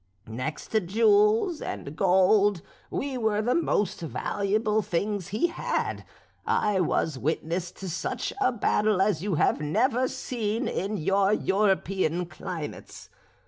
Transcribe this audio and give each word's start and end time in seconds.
Next 0.25 0.69
to 0.69 0.79
jewels 0.79 1.61
and 1.61 1.95
gold 1.95 2.63
we 2.89 3.19
were 3.19 3.39
the 3.43 3.53
most 3.53 3.99
valuable 4.01 4.81
things 4.81 5.27
he 5.27 5.45
had. 5.45 6.05
I 6.43 6.79
was 6.79 7.19
witness 7.19 7.71
to 7.73 7.87
such 7.87 8.33
a 8.41 8.51
battle 8.51 8.99
as 8.99 9.21
you 9.21 9.35
have 9.35 9.61
never 9.61 10.07
seen 10.07 10.67
in 10.67 10.97
your 10.97 11.31
European 11.33 12.25
climates. 12.25 13.11